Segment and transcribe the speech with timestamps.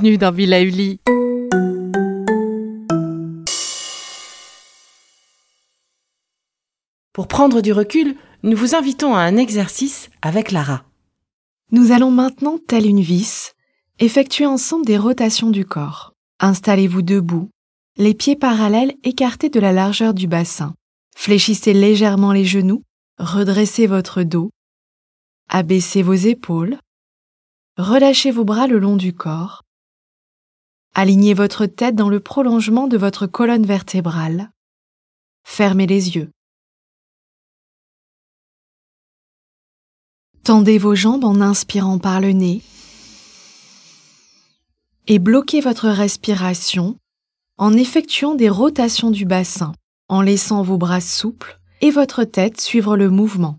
[0.00, 0.98] Bienvenue dans Villa Uli.
[7.12, 10.84] Pour prendre du recul, nous vous invitons à un exercice avec Lara.
[11.70, 13.52] Nous allons maintenant, telle une vis,
[13.98, 16.14] effectuer ensemble des rotations du corps.
[16.38, 17.50] Installez-vous debout,
[17.98, 20.74] les pieds parallèles écartés de la largeur du bassin.
[21.14, 22.84] Fléchissez légèrement les genoux,
[23.18, 24.50] redressez votre dos,
[25.50, 26.78] abaissez vos épaules,
[27.76, 29.62] relâchez vos bras le long du corps,
[30.94, 34.50] alignez votre tête dans le prolongement de votre colonne vertébrale,
[35.44, 36.30] fermez les yeux.
[40.42, 42.62] Tendez vos jambes en inspirant par le nez
[45.06, 46.96] et bloquez votre respiration
[47.58, 49.72] en effectuant des rotations du bassin,
[50.08, 53.58] en laissant vos bras souples et votre tête suivre le mouvement.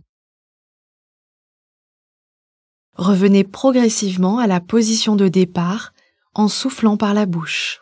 [2.96, 5.94] Revenez progressivement à la position de départ
[6.34, 7.82] en soufflant par la bouche.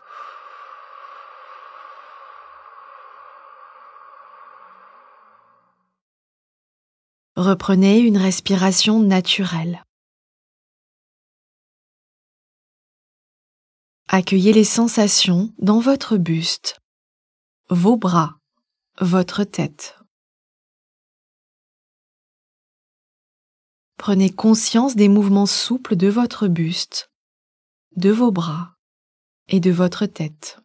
[7.36, 9.86] Reprenez une respiration naturelle.
[14.10, 16.80] Accueillez les sensations dans votre buste,
[17.70, 18.40] vos bras,
[19.00, 20.00] votre tête.
[23.98, 27.09] Prenez conscience des mouvements souples de votre buste,
[27.96, 28.76] de vos bras
[29.48, 30.60] et de votre tête.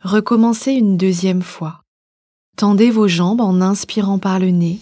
[0.00, 1.82] Recommencez une deuxième fois.
[2.58, 4.78] Tendez vos jambes en inspirant par le nez.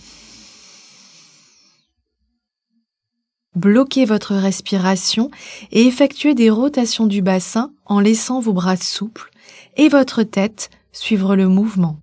[3.54, 5.30] Bloquez votre respiration
[5.70, 9.30] et effectuez des rotations du bassin en laissant vos bras souples
[9.76, 12.01] et votre tête suivre le mouvement.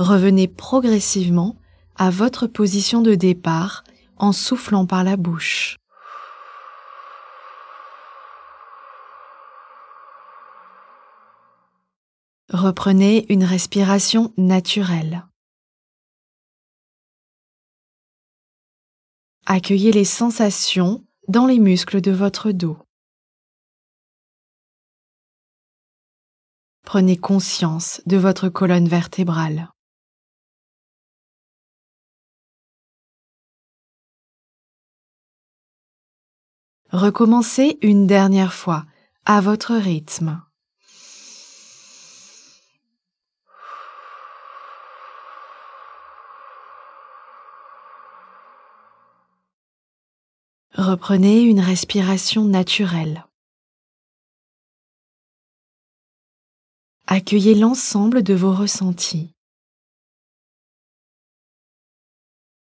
[0.00, 1.56] Revenez progressivement
[1.94, 3.84] à votre position de départ
[4.16, 5.76] en soufflant par la bouche.
[12.48, 15.26] Reprenez une respiration naturelle.
[19.44, 22.78] Accueillez les sensations dans les muscles de votre dos.
[26.86, 29.70] Prenez conscience de votre colonne vertébrale.
[36.92, 38.84] Recommencez une dernière fois
[39.24, 40.42] à votre rythme.
[50.74, 53.24] Reprenez une respiration naturelle.
[57.06, 59.32] Accueillez l'ensemble de vos ressentis.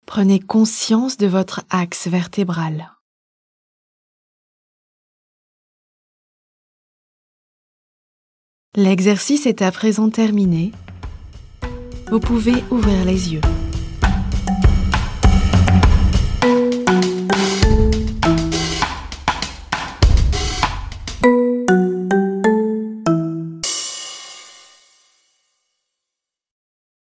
[0.07, 2.96] Prenez conscience de votre axe vertébral.
[8.79, 10.71] L'exercice est à présent terminé.
[12.11, 13.41] Vous pouvez ouvrir les yeux.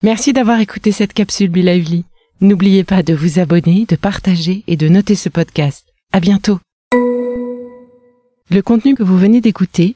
[0.01, 2.05] Merci d'avoir écouté cette capsule Bilauli.
[2.41, 5.85] N'oubliez pas de vous abonner, de partager et de noter ce podcast.
[6.11, 6.57] À bientôt.
[8.49, 9.95] Le contenu que vous venez d'écouter